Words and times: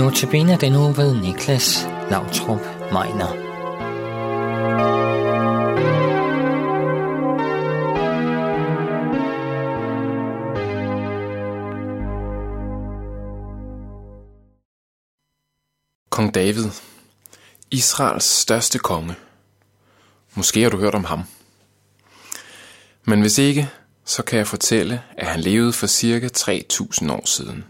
Notabene 0.00 0.56
den 0.56 0.72
nu 0.72 0.92
ved 0.92 1.14
Niklas 1.14 1.86
Lautrup 2.10 2.60
Meiner. 2.92 3.32
Kong 16.10 16.34
David, 16.34 16.64
Israels 17.70 18.24
største 18.24 18.78
konge. 18.78 19.14
Måske 20.34 20.62
har 20.62 20.70
du 20.70 20.78
hørt 20.78 20.94
om 20.94 21.04
ham. 21.04 21.22
Men 23.04 23.20
hvis 23.20 23.38
ikke, 23.38 23.70
så 24.04 24.22
kan 24.22 24.38
jeg 24.38 24.46
fortælle, 24.46 25.02
at 25.16 25.26
han 25.26 25.40
levede 25.40 25.72
for 25.72 25.86
cirka 25.86 26.28
3000 26.28 27.10
år 27.10 27.26
siden. 27.26 27.64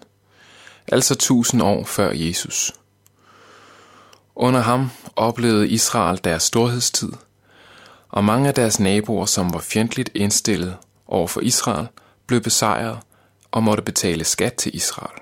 Altså 0.93 1.15
1000 1.15 1.62
år 1.62 1.85
før 1.85 2.12
Jesus. 2.12 2.75
Under 4.35 4.61
ham 4.61 4.91
oplevede 5.17 5.69
Israel 5.69 6.21
deres 6.25 6.43
storhedstid, 6.43 7.12
og 8.09 8.25
mange 8.25 8.48
af 8.48 8.55
deres 8.55 8.81
naboer, 8.81 9.27
som 9.27 9.55
var 9.55 9.61
fjendtligt 9.61 10.11
indstillet 10.15 10.77
over 11.07 11.27
for 11.27 11.41
Israel, 11.41 11.87
blev 12.27 12.41
besejret 12.41 12.98
og 13.51 13.62
måtte 13.62 13.83
betale 13.83 14.25
skat 14.25 14.55
til 14.55 14.77
Israel. 14.77 15.21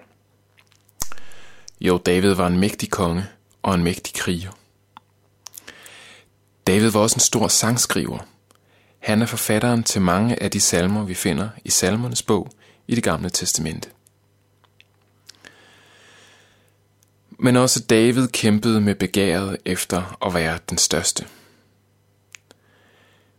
Jo, 1.80 1.98
David 1.98 2.34
var 2.34 2.46
en 2.46 2.60
mægtig 2.60 2.90
konge 2.90 3.26
og 3.62 3.74
en 3.74 3.84
mægtig 3.84 4.14
kriger. 4.14 4.50
David 6.66 6.90
var 6.90 7.00
også 7.00 7.16
en 7.16 7.20
stor 7.20 7.48
sangskriver. 7.48 8.18
Han 8.98 9.22
er 9.22 9.26
forfatteren 9.26 9.82
til 9.82 10.02
mange 10.02 10.42
af 10.42 10.50
de 10.50 10.60
salmer, 10.60 11.04
vi 11.04 11.14
finder 11.14 11.48
i 11.64 11.70
salmernes 11.70 12.22
bog 12.22 12.50
i 12.86 12.94
det 12.94 13.04
gamle 13.04 13.30
testamente. 13.30 13.90
Men 17.38 17.56
også 17.56 17.80
David 17.80 18.28
kæmpede 18.28 18.80
med 18.80 18.94
begæret 18.94 19.56
efter 19.64 20.26
at 20.26 20.34
være 20.34 20.58
den 20.70 20.78
største. 20.78 21.26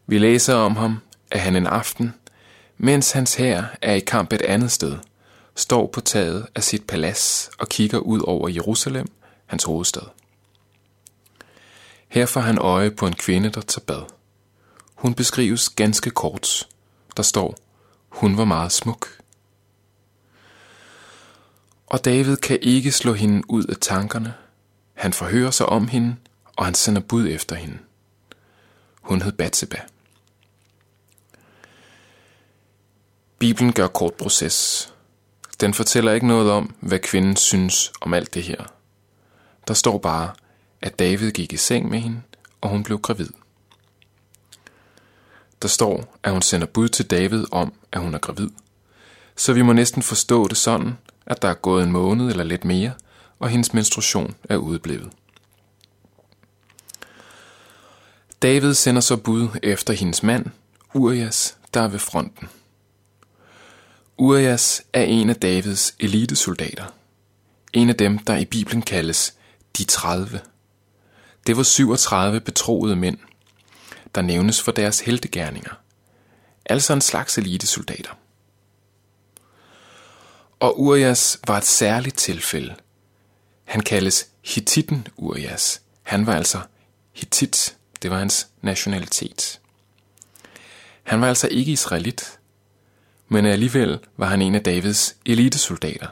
Vi 0.07 0.17
læser 0.17 0.53
om 0.53 0.75
ham, 0.75 0.99
at 1.31 1.39
han 1.39 1.55
en 1.55 1.67
aften, 1.67 2.13
mens 2.77 3.11
hans 3.11 3.35
hær 3.35 3.63
er 3.81 3.93
i 3.93 3.99
kamp 3.99 4.33
et 4.33 4.41
andet 4.41 4.71
sted, 4.71 4.97
står 5.55 5.87
på 5.87 6.01
taget 6.01 6.47
af 6.55 6.63
sit 6.63 6.83
palads 6.87 7.49
og 7.59 7.69
kigger 7.69 7.97
ud 7.97 8.19
over 8.19 8.49
Jerusalem, 8.49 9.11
hans 9.45 9.63
hovedstad. 9.63 10.07
Her 12.07 12.25
får 12.25 12.41
han 12.41 12.57
øje 12.57 12.91
på 12.91 13.07
en 13.07 13.15
kvinde, 13.15 13.49
der 13.49 13.61
tager 13.61 13.85
bad. 13.85 14.03
Hun 14.95 15.13
beskrives 15.13 15.69
ganske 15.69 16.09
kort. 16.09 16.67
Der 17.17 17.23
står, 17.23 17.55
hun 18.09 18.37
var 18.37 18.45
meget 18.45 18.71
smuk. 18.71 19.18
Og 21.89 22.05
David 22.05 22.37
kan 22.37 22.59
ikke 22.61 22.91
slå 22.91 23.13
hende 23.13 23.49
ud 23.49 23.63
af 23.63 23.75
tankerne. 23.81 24.33
Han 24.93 25.13
forhører 25.13 25.51
sig 25.51 25.65
om 25.65 25.87
hende, 25.87 26.15
og 26.55 26.65
han 26.65 26.73
sender 26.73 27.01
bud 27.01 27.27
efter 27.27 27.55
hende. 27.55 27.77
Hun 29.01 29.21
hed 29.21 29.31
Batseba. 29.31 29.81
Bibelen 33.39 33.73
gør 33.73 33.87
kort 33.87 34.13
proces. 34.13 34.89
Den 35.61 35.73
fortæller 35.73 36.11
ikke 36.11 36.27
noget 36.27 36.51
om, 36.51 36.75
hvad 36.79 36.99
kvinden 36.99 37.35
synes 37.35 37.91
om 38.01 38.13
alt 38.13 38.33
det 38.33 38.43
her. 38.43 38.63
Der 39.67 39.73
står 39.73 39.97
bare, 39.97 40.31
at 40.81 40.99
David 40.99 41.31
gik 41.31 41.53
i 41.53 41.57
seng 41.57 41.89
med 41.89 41.99
hende, 41.99 42.21
og 42.61 42.69
hun 42.69 42.83
blev 42.83 42.99
gravid. 42.99 43.29
Der 45.61 45.67
står, 45.67 46.17
at 46.23 46.31
hun 46.31 46.41
sender 46.41 46.67
bud 46.67 46.89
til 46.89 47.05
David 47.05 47.45
om, 47.51 47.73
at 47.91 48.01
hun 48.01 48.13
er 48.13 48.19
gravid. 48.19 48.49
Så 49.35 49.53
vi 49.53 49.61
må 49.61 49.73
næsten 49.73 50.01
forstå 50.01 50.47
det 50.47 50.57
sådan, 50.57 50.97
at 51.29 51.41
der 51.41 51.47
er 51.47 51.53
gået 51.53 51.83
en 51.83 51.91
måned 51.91 52.29
eller 52.29 52.43
lidt 52.43 52.65
mere, 52.65 52.91
og 53.39 53.49
hendes 53.49 53.73
menstruation 53.73 54.35
er 54.43 54.57
udeblevet. 54.57 55.09
David 58.41 58.73
sender 58.73 59.01
så 59.01 59.17
bud 59.17 59.47
efter 59.63 59.93
hendes 59.93 60.23
mand, 60.23 60.45
Urias, 60.93 61.57
der 61.73 61.81
er 61.81 61.87
ved 61.87 61.99
fronten. 61.99 62.49
Urias 64.17 64.83
er 64.93 65.03
en 65.03 65.29
af 65.29 65.35
Davids 65.35 65.95
elitesoldater. 65.99 66.85
En 67.73 67.89
af 67.89 67.95
dem, 67.95 68.19
der 68.19 68.37
i 68.37 68.45
Bibelen 68.45 68.81
kaldes 68.81 69.33
de 69.77 69.83
30. 69.83 70.41
Det 71.47 71.57
var 71.57 71.63
37 71.63 72.39
betroede 72.39 72.95
mænd, 72.95 73.17
der 74.15 74.21
nævnes 74.21 74.61
for 74.61 74.71
deres 74.71 74.99
heltegærninger. 74.99 75.73
Altså 76.65 76.93
en 76.93 77.01
slags 77.01 77.37
elitesoldater. 77.37 78.11
Og 80.59 80.79
Urias 80.81 81.39
var 81.47 81.57
et 81.57 81.65
særligt 81.65 82.17
tilfælde. 82.17 82.75
Han 83.65 83.81
kaldes 83.81 84.29
Hittiten 84.41 85.07
Urias. 85.17 85.81
Han 86.03 86.25
var 86.25 86.35
altså 86.35 86.59
Hittit. 87.13 87.77
Det 88.01 88.11
var 88.11 88.19
hans 88.19 88.47
nationalitet. 88.61 89.59
Han 91.03 91.21
var 91.21 91.27
altså 91.27 91.47
ikke 91.47 91.71
israelit, 91.71 92.39
men 93.27 93.45
alligevel 93.45 93.99
var 94.17 94.25
han 94.27 94.41
en 94.41 94.55
af 94.55 94.63
Davids 94.63 95.15
elitesoldater. 95.25 96.07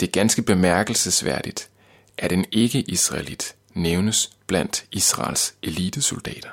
Det 0.00 0.06
er 0.06 0.12
ganske 0.12 0.42
bemærkelsesværdigt, 0.42 1.70
at 2.18 2.32
en 2.32 2.44
ikke-israelit 2.52 3.54
nævnes 3.74 4.30
blandt 4.46 4.84
Israels 4.92 5.54
elitesoldater. 5.62 6.50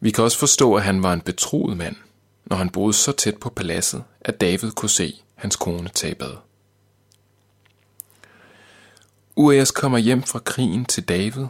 Vi 0.00 0.10
kan 0.10 0.24
også 0.24 0.38
forstå, 0.38 0.74
at 0.74 0.82
han 0.82 1.02
var 1.02 1.12
en 1.12 1.20
betroet 1.20 1.76
mand, 1.76 1.96
når 2.50 2.56
han 2.56 2.70
boede 2.70 2.92
så 2.92 3.12
tæt 3.12 3.36
på 3.36 3.50
paladset, 3.50 4.04
at 4.20 4.40
David 4.40 4.70
kunne 4.70 4.88
se 4.88 5.22
hans 5.34 5.56
kone 5.56 5.88
tage 5.88 6.14
bad. 6.14 6.36
Urias 9.36 9.70
kommer 9.70 9.98
hjem 9.98 10.22
fra 10.22 10.38
krigen 10.38 10.84
til 10.84 11.08
David, 11.08 11.46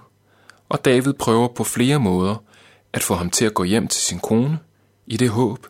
og 0.69 0.85
David 0.85 1.13
prøver 1.13 1.49
på 1.49 1.65
flere 1.65 2.01
måder 2.01 2.37
at 2.93 3.03
få 3.03 3.15
ham 3.15 3.31
til 3.31 3.45
at 3.45 3.55
gå 3.55 3.65
hjem 3.65 3.89
til 3.89 4.01
sin 4.01 4.19
kone, 4.19 4.59
i 5.07 5.17
det 5.17 5.31
håb, 5.31 5.67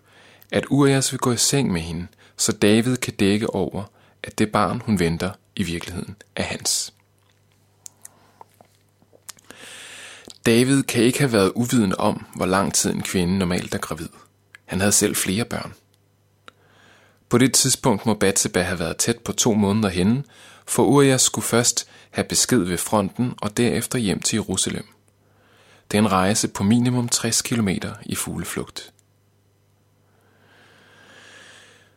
at 0.51 0.65
Urias 0.71 1.13
vil 1.13 1.19
gå 1.19 1.33
i 1.33 1.37
seng 1.37 1.73
med 1.73 1.81
hende, 1.81 2.07
så 2.37 2.53
David 2.53 2.97
kan 2.97 3.15
dække 3.15 3.51
over, 3.51 3.85
at 4.23 4.39
det 4.39 4.53
barn, 4.53 4.83
hun 4.85 4.99
venter, 4.99 5.31
i 5.57 5.63
virkeligheden 5.63 6.17
er 6.37 6.43
hans. 6.43 6.95
David 10.47 10.83
kan 10.83 11.03
ikke 11.03 11.19
have 11.19 11.33
været 11.33 11.53
uviden 11.55 11.95
om, 11.99 12.27
hvor 12.35 12.47
lang 12.47 12.75
tid 12.75 12.93
en 12.93 13.03
kvinde 13.03 13.39
normalt 13.39 13.75
er 13.75 13.79
gravid. 13.79 14.09
Han 14.69 14.81
havde 14.81 14.93
selv 14.93 15.17
flere 15.17 15.45
børn. 15.45 15.75
På 17.29 17.39
det 17.39 17.55
tidspunkt 17.55 18.07
må 18.07 18.15
Batseba 18.15 18.63
have 18.63 18.79
været 18.79 18.97
tæt 18.97 19.19
på 19.19 19.33
to 19.33 19.55
måneder 19.55 19.89
henne, 19.89 20.25
for 20.67 20.83
Urias 20.85 21.23
skulle 21.23 21.45
først 21.45 21.89
have 22.11 22.25
besked 22.25 22.59
ved 22.59 22.79
fronten 22.79 23.35
og 23.43 23.57
derefter 23.57 23.99
hjem 23.99 24.21
til 24.21 24.37
Jerusalem. 24.37 24.85
Det 25.91 25.99
er 25.99 26.03
en 26.03 26.13
rejse 26.13 26.49
på 26.49 26.63
minimum 26.63 27.09
60 27.09 27.43
km 27.43 27.69
i 28.03 28.15
fugleflugt. 28.15 28.93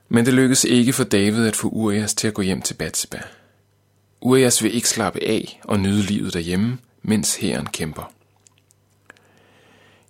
Men 0.09 0.25
det 0.25 0.33
lykkedes 0.33 0.63
ikke 0.63 0.93
for 0.93 1.03
David 1.03 1.47
at 1.47 1.55
få 1.55 1.67
Urias 1.67 2.13
til 2.13 2.27
at 2.27 2.33
gå 2.33 2.41
hjem 2.41 2.61
til 2.61 2.73
Batseba. 2.73 3.21
Urias 4.21 4.63
vil 4.63 4.75
ikke 4.75 4.89
slappe 4.89 5.23
af 5.23 5.61
og 5.63 5.79
nyde 5.79 6.01
livet 6.01 6.33
derhjemme, 6.33 6.77
mens 7.01 7.35
hæren 7.35 7.65
kæmper. 7.65 8.13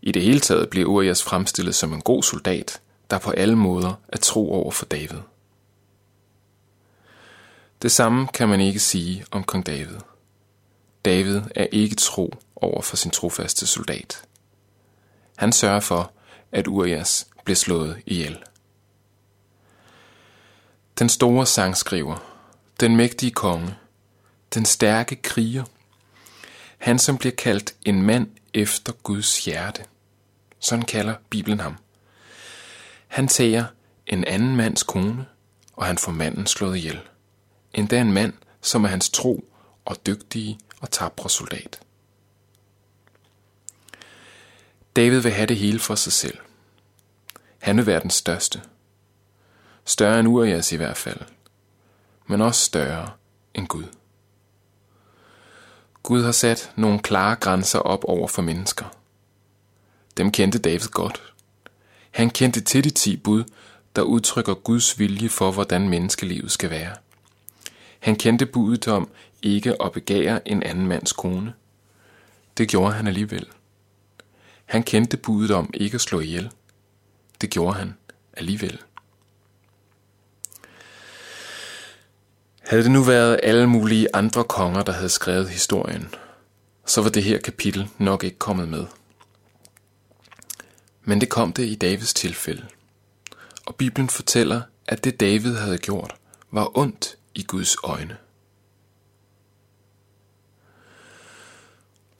I 0.01 0.12
det 0.12 0.22
hele 0.22 0.39
taget 0.39 0.69
bliver 0.69 0.88
Urias 0.88 1.23
fremstillet 1.23 1.75
som 1.75 1.94
en 1.94 2.01
god 2.01 2.23
soldat, 2.23 2.81
der 3.09 3.17
på 3.17 3.31
alle 3.31 3.56
måder 3.56 3.94
er 4.07 4.17
tro 4.17 4.53
over 4.53 4.72
for 4.72 4.85
David. 4.85 5.19
Det 7.81 7.91
samme 7.91 8.28
kan 8.28 8.50
man 8.50 8.62
ikke 8.62 8.79
sige 8.79 9.25
om 9.31 9.44
kong 9.44 9.66
David. 9.66 9.97
David 11.06 11.41
er 11.56 11.67
ikke 11.72 11.95
tro 11.95 12.34
over 12.56 12.81
for 12.81 12.95
sin 12.95 13.12
trofaste 13.12 13.68
soldat. 13.68 14.24
Han 15.38 15.51
sørger 15.51 15.80
for, 15.80 16.12
at 16.51 16.68
Urias 16.68 17.27
bliver 17.44 17.56
slået 17.56 18.01
ihjel. 18.06 18.44
Den 21.00 21.09
store 21.09 21.45
sangskriver, 21.45 22.18
den 22.80 22.95
mægtige 22.95 23.31
konge, 23.31 23.75
den 24.53 24.65
stærke 24.65 25.15
kriger, 25.15 25.63
han 26.77 27.00
som 27.00 27.18
bliver 27.18 27.36
kaldt 27.36 27.75
en 27.86 28.01
mand 28.01 28.27
efter 28.53 28.94
Guds 29.03 29.45
hjerte. 29.45 29.83
Sådan 30.62 30.86
kalder 30.86 31.16
Bibelen 31.30 31.60
ham. 31.60 31.78
Han 33.08 33.28
tager 33.28 33.66
en 34.08 34.25
anden 34.25 34.56
mands 34.56 34.84
kone, 34.84 35.25
og 35.74 35.86
han 35.86 35.98
får 35.98 36.12
manden 36.12 36.48
slået 36.48 36.78
ihjel. 36.78 37.00
Endda 37.74 38.02
en 38.02 38.13
mand, 38.13 38.34
som 38.62 38.84
er 38.84 38.90
hans 38.90 39.10
tro 39.10 39.46
og 39.86 40.06
dygtige 40.06 40.60
og 40.81 40.92
tabre 40.92 41.30
soldat. 41.30 41.80
David 44.96 45.19
vil 45.19 45.31
have 45.31 45.48
det 45.48 45.58
hele 45.58 45.80
for 45.80 45.96
sig 45.96 46.13
selv. 46.13 46.38
Han 47.60 47.78
vil 47.78 47.86
være 47.86 48.00
den 48.00 48.10
største. 48.10 48.62
Større 49.86 50.19
end 50.19 50.28
Urias 50.28 50.72
i 50.72 50.75
hvert 50.75 50.98
fald. 50.98 51.19
Men 52.28 52.42
også 52.42 52.66
større 52.66 53.12
end 53.54 53.68
Gud. 53.68 53.86
Gud 56.04 56.24
har 56.24 56.31
sat 56.31 56.72
nogle 56.75 57.00
klare 57.00 57.36
grænser 57.36 57.80
op 57.80 58.04
over 58.04 58.28
for 58.28 58.42
mennesker. 58.42 59.00
Dem 60.21 60.31
kendte 60.31 60.59
David 60.59 60.88
godt. 60.91 61.33
Han 62.12 62.29
kendte 62.29 62.62
til 62.62 62.83
de 62.83 62.89
ti 62.89 63.18
bud, 63.18 63.44
der 63.95 64.01
udtrykker 64.01 64.53
Guds 64.53 65.00
vilje 65.00 65.29
for, 65.29 65.51
hvordan 65.51 65.89
menneskelivet 65.89 66.51
skal 66.51 66.69
være. 66.69 66.95
Han 68.00 68.15
kendte 68.15 68.45
budet 68.45 68.88
om 68.88 69.09
ikke 69.41 69.81
at 69.83 69.91
begære 69.91 70.47
en 70.47 70.63
anden 70.63 70.88
mands 70.88 71.13
kone. 71.13 71.53
Det 72.57 72.69
gjorde 72.69 72.94
han 72.94 73.07
alligevel. 73.07 73.47
Han 74.65 74.83
kendte 74.83 75.18
budet 75.18 75.51
om 75.51 75.69
ikke 75.73 75.95
at 75.95 76.01
slå 76.01 76.19
ihjel. 76.19 76.51
Det 77.41 77.50
gjorde 77.50 77.77
han 77.77 77.94
alligevel. 78.33 78.79
Havde 82.59 82.83
det 82.83 82.91
nu 82.91 83.03
været 83.03 83.39
alle 83.44 83.67
mulige 83.67 84.15
andre 84.15 84.44
konger, 84.44 84.83
der 84.83 84.91
havde 84.91 85.09
skrevet 85.09 85.50
historien, 85.50 86.09
så 86.85 87.01
var 87.01 87.09
det 87.09 87.24
her 87.24 87.39
kapitel 87.39 87.89
nok 87.97 88.24
ikke 88.24 88.38
kommet 88.39 88.69
med. 88.69 88.85
Men 91.03 91.21
det 91.21 91.30
kom 91.30 91.53
det 91.53 91.65
i 91.65 91.75
Davids 91.75 92.13
tilfælde. 92.13 92.68
Og 93.65 93.75
Bibelen 93.75 94.09
fortæller, 94.09 94.62
at 94.88 95.03
det 95.03 95.19
David 95.19 95.56
havde 95.56 95.77
gjort, 95.77 96.15
var 96.51 96.77
ondt 96.77 97.15
i 97.36 97.44
Guds 97.44 97.75
øjne. 97.83 98.18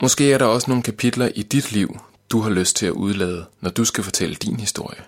Måske 0.02 0.32
er 0.32 0.38
der 0.38 0.44
også 0.44 0.70
nogle 0.70 0.82
kapitler 0.82 1.28
i 1.34 1.42
dit 1.42 1.72
liv, 1.72 2.00
du 2.30 2.40
har 2.40 2.50
lyst 2.50 2.76
til 2.76 2.86
at 2.86 2.92
udlade, 2.92 3.46
når 3.60 3.70
du 3.70 3.84
skal 3.84 4.04
fortælle 4.04 4.34
din 4.34 4.60
historie. 4.60 5.04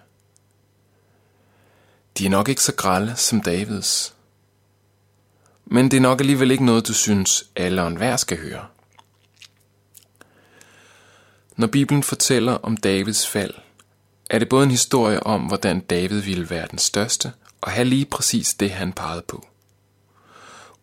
De 2.19 2.26
er 2.26 2.31
nok 2.31 2.49
ikke 2.49 2.62
så 2.62 2.75
grælde 2.75 3.17
som 3.17 3.41
Davids. 3.41 4.15
Men 5.65 5.91
det 5.91 5.97
er 5.97 6.00
nok 6.00 6.21
alligevel 6.21 6.50
ikke 6.50 6.65
noget, 6.65 6.87
du 6.87 6.93
synes, 6.93 7.44
alle 7.56 7.82
og 7.82 7.88
enhver 7.88 8.17
skal 8.17 8.38
høre. 8.38 8.67
Når 11.56 11.67
Bibelen 11.67 12.03
fortæller 12.03 12.53
om 12.53 12.77
Davids 12.77 13.27
fald, 13.27 13.55
er 14.31 14.39
det 14.39 14.49
både 14.49 14.65
en 14.65 14.71
historie 14.71 15.23
om, 15.23 15.43
hvordan 15.43 15.81
David 15.81 16.21
ville 16.21 16.51
være 16.51 16.69
den 16.71 16.79
største, 16.79 17.33
og 17.61 17.71
have 17.71 17.85
lige 17.85 18.05
præcis 18.05 18.55
det, 18.55 18.71
han 18.71 18.93
pegede 18.93 19.23
på. 19.29 19.47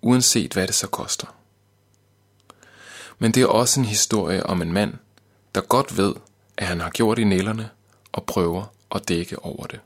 Uanset 0.01 0.53
hvad 0.53 0.67
det 0.67 0.75
så 0.75 0.87
koster. 0.87 1.27
Men 3.19 3.31
det 3.31 3.43
er 3.43 3.47
også 3.47 3.79
en 3.79 3.85
historie 3.85 4.45
om 4.45 4.61
en 4.61 4.73
mand, 4.73 4.93
der 5.55 5.61
godt 5.61 5.97
ved, 5.97 6.15
at 6.57 6.67
han 6.67 6.79
har 6.79 6.89
gjort 6.89 7.19
i 7.19 7.23
nælderne, 7.23 7.69
og 8.11 8.23
prøver 8.23 8.65
at 8.95 9.07
dække 9.07 9.39
over 9.39 9.65
det. 9.65 9.79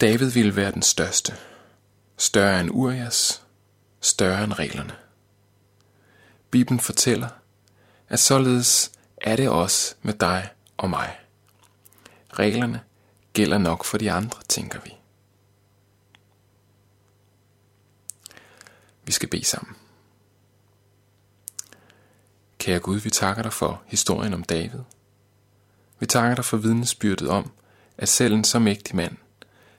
David 0.00 0.30
ville 0.30 0.56
være 0.56 0.72
den 0.72 0.82
største. 0.82 1.34
Større 2.16 2.60
end 2.60 2.70
Urias, 2.70 3.42
større 4.00 4.44
end 4.44 4.58
reglerne. 4.58 4.92
Bibelen 6.56 6.80
fortæller, 6.80 7.28
at 8.08 8.18
således 8.18 8.92
er 9.16 9.36
det 9.36 9.48
også 9.48 9.94
med 10.02 10.14
dig 10.14 10.48
og 10.76 10.90
mig. 10.90 11.18
Reglerne 12.32 12.80
gælder 13.32 13.58
nok 13.58 13.84
for 13.84 13.98
de 13.98 14.12
andre, 14.12 14.42
tænker 14.48 14.80
vi. 14.80 14.94
Vi 19.04 19.12
skal 19.12 19.28
bede 19.28 19.44
sammen. 19.44 19.76
Kære 22.58 22.78
Gud, 22.78 23.00
vi 23.00 23.10
takker 23.10 23.42
dig 23.42 23.52
for 23.52 23.82
historien 23.86 24.34
om 24.34 24.44
David. 24.44 24.80
Vi 25.98 26.06
takker 26.06 26.34
dig 26.34 26.44
for 26.44 26.56
vidnesbyrdet 26.56 27.28
om, 27.28 27.52
at 27.98 28.08
selv 28.08 28.34
en 28.34 28.44
så 28.44 28.58
mægtig 28.58 28.96
mand, 28.96 29.16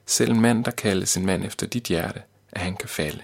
selv 0.06 0.30
en 0.30 0.40
mand, 0.40 0.64
der 0.64 0.70
kaldes 0.70 1.16
en 1.16 1.26
mand 1.26 1.44
efter 1.44 1.66
dit 1.66 1.84
hjerte, 1.84 2.22
at 2.52 2.60
han 2.60 2.76
kan 2.76 2.88
falde. 2.88 3.22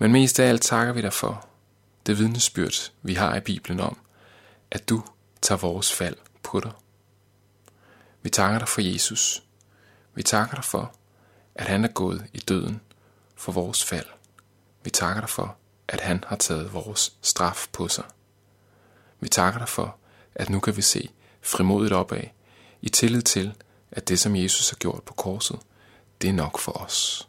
Men 0.00 0.12
mest 0.12 0.40
af 0.40 0.48
alt 0.48 0.62
takker 0.62 0.92
vi 0.92 1.02
dig 1.02 1.12
for 1.12 1.48
det 2.06 2.18
vidnesbyrd, 2.18 2.92
vi 3.02 3.14
har 3.14 3.36
i 3.36 3.40
Bibelen 3.40 3.80
om, 3.80 3.98
at 4.70 4.88
du 4.88 5.02
tager 5.42 5.58
vores 5.58 5.92
fald 5.92 6.16
på 6.42 6.60
dig. 6.60 6.72
Vi 8.22 8.30
takker 8.30 8.58
dig 8.58 8.68
for 8.68 8.80
Jesus. 8.80 9.42
Vi 10.14 10.22
takker 10.22 10.54
dig 10.54 10.64
for, 10.64 10.94
at 11.54 11.66
han 11.66 11.84
er 11.84 11.88
gået 11.88 12.26
i 12.32 12.38
døden 12.38 12.80
for 13.34 13.52
vores 13.52 13.84
fald. 13.84 14.06
Vi 14.84 14.90
takker 14.90 15.20
dig 15.20 15.30
for, 15.30 15.56
at 15.88 16.00
han 16.00 16.24
har 16.26 16.36
taget 16.36 16.72
vores 16.72 17.16
straf 17.22 17.66
på 17.72 17.88
sig. 17.88 18.04
Vi 19.20 19.28
takker 19.28 19.58
dig 19.58 19.68
for, 19.68 19.96
at 20.34 20.50
nu 20.50 20.60
kan 20.60 20.76
vi 20.76 20.82
se 20.82 21.08
frimodigt 21.42 21.92
opad, 21.92 22.24
i 22.82 22.88
tillid 22.88 23.22
til, 23.22 23.54
at 23.90 24.08
det 24.08 24.20
som 24.20 24.36
Jesus 24.36 24.70
har 24.70 24.76
gjort 24.76 25.02
på 25.02 25.14
korset, 25.14 25.60
det 26.22 26.30
er 26.30 26.34
nok 26.34 26.58
for 26.58 26.72
os. 26.72 27.28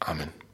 Amen. 0.00 0.45